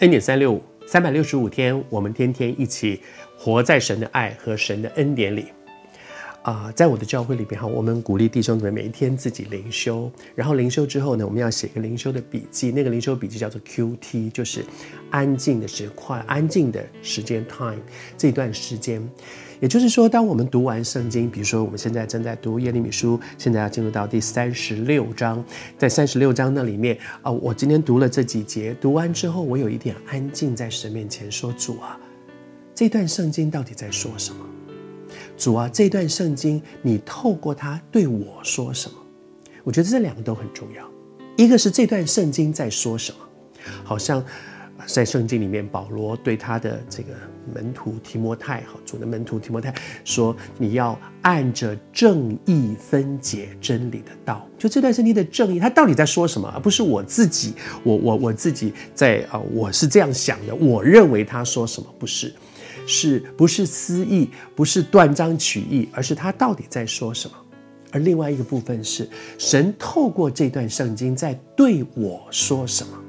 [0.00, 3.00] 恩典三六五，三百六十五天，我们天天一起
[3.38, 5.46] 活在神的爱和神的恩典里。
[6.42, 14.62] 啊、在我的教会里边哈，我们鼓励弟兄姊妹每一天自己灵修，然后灵修之后呢，我们要写一个灵修的笔记，那个灵修笔记叫做 QT，就是
[15.10, 17.80] 安静的时快，安静的时间 time
[18.18, 19.08] 这段时间。
[19.64, 25.42] 也就是说，当我们读完圣经，比如说我们现在正在读耶利米书，现在要进入到第三十六章，
[25.78, 31.98] 在三十六章那里面啊、我今天读了这几节，读完之后，我有一点安静在神面前说：“主啊，
[32.74, 34.44] 这段圣经到底在说什么？
[35.38, 38.98] 主啊，这段圣经你透过它对我说什么？
[39.62, 40.86] 我觉得这两个都很重要。
[41.38, 43.18] 一个是这段圣经在说什么，
[43.82, 44.22] 好像。”
[44.86, 47.14] 在圣经里面，保罗对他的这个
[47.54, 56.48] 门徒提摩太，哈，主的门徒提摩太说：“你要按着正义分解真理的道。”就这段圣经的正义，他到底在说什么？
[56.54, 62.34] 而不是我自己，我我我自己在啊，我是这样想的，我认为他说什么不是，
[62.86, 67.36] 是不是私意，不是断章取义，而是他到底在说什么？
[67.92, 73.03] 而另外一个部分是神透过这段圣经在对我说什么。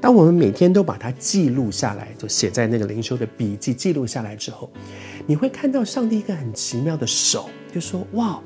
[0.00, 4.70] 当我们每天都把它记录下来，就写在那个灵修的笔记记录下来之后，
[5.26, 8.38] 你会看到上帝一个很奇妙的手，就说：“哇，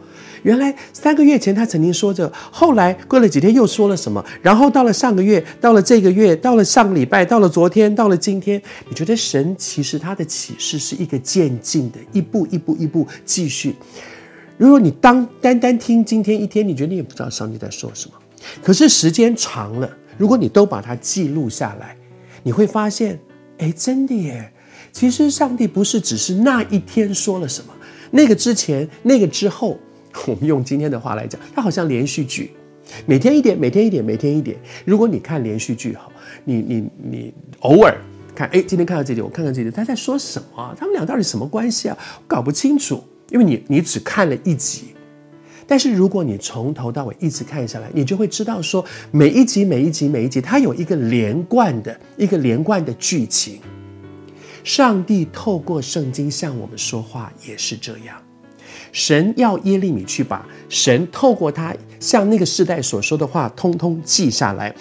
[0.42, 13.74] 原来三个月前他曾经说着，后来过了几天又说了什么，然后到了上个月，到了这个月，到了上个礼拜，到了昨天，到了今天，你觉得神其实他的启示是一个渐进的，一步一步一步继续。
[14.56, 18.14] 如果你当单单听今天一天，你觉得你也不知道上帝在说什么，
[18.62, 19.90] 可是时间长了。”
[20.20, 21.96] 如果你都把它记录下来，
[22.42, 23.18] 你会发现，
[23.56, 24.52] 哎，真的耶！
[24.92, 27.72] 其实上帝不是只是那一天说了什么，
[28.10, 29.78] 那个之前，那个之后，
[30.26, 32.52] 我们用今天的话来讲，它好像连续剧，
[33.06, 34.58] 每天一点，每天一点，每天一点。
[34.84, 36.06] 如果你看连续剧，哈，
[36.44, 37.96] 你你你偶尔
[38.34, 40.76] 看，哎，今天看到这里，我看看这里，他在说什么？
[40.78, 41.96] 他们俩到底什么关系啊？
[42.26, 44.94] 搞不清楚，因为你你只看了一集。
[45.70, 53.60] 但是如果你从头到尾一直看下来，你就会知道说，每一集、每一集、每一集，它有一个连贯的一个连贯的剧情。
[54.64, 58.16] 上帝透过圣经向我们说话也是这样。
[58.90, 64.74] 神要耶利米去把神透过他向那个世代所说的话通通记下来。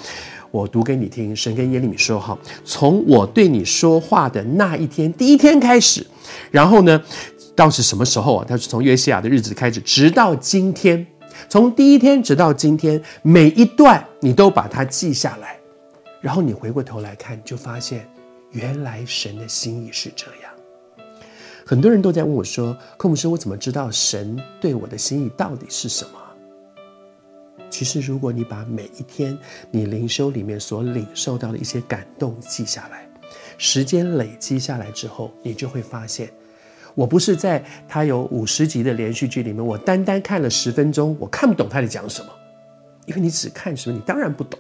[0.50, 2.36] 我读给你听，神跟耶利米说：“哈，
[2.66, 6.04] 从我对你说话的那一天，第一天开始，
[6.50, 7.00] 然后呢？”
[7.59, 8.46] 到是什么时候啊？
[8.47, 11.06] 他是从约西亚的日子开始，直到今天，
[11.50, 15.59] 从第一天直到今天，每一段你都把它记下来，
[16.22, 18.08] 然后你回过头来看，就发现
[18.52, 20.53] 原来神的心意是这样。
[21.66, 26.12] 很多人都在问我说：“柯牧师，我怎么知道神对我的心意到底是什么？”
[27.70, 29.38] 其实，如果你把每一天
[29.70, 33.06] 你灵修里面所领受到的一些感动记下来，
[33.58, 36.31] 时间累积下来之后，你就会发现。
[36.96, 42.30] 我不是在他有五十集的连续剧里面，我单单看了十分钟，我看不懂他在讲什么，
[43.06, 44.60] 因为你只看什么，你当然不懂。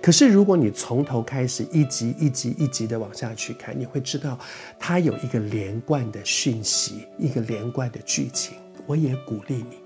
[0.00, 4.38] 可是如果你从头开始一集一集一集的往下去看，你会知道
[4.78, 8.56] 他有一个连贯的讯息，一个连贯的剧情。
[8.86, 9.76] 我也鼓励你，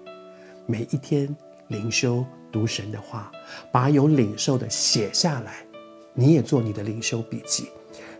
[0.67, 1.35] 每一天
[1.69, 3.33] 灵修读神的话，
[3.73, 5.65] 把有领受的写下来，
[6.13, 7.69] 你也做你的灵修笔记，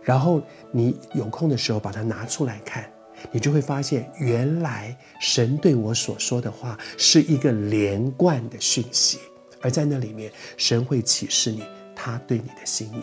[0.03, 0.41] 然后
[0.71, 2.91] 你有空的时候把它拿出来看。
[3.31, 9.19] 你就会发现，原来神对我所说的话是一个连贯的讯息，
[9.61, 11.63] 而在那里面，神会启示你
[11.95, 13.01] 他对你的心意。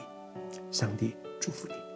[0.70, 1.87] 上帝祝福你。